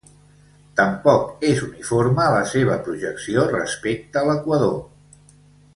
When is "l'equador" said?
4.31-4.77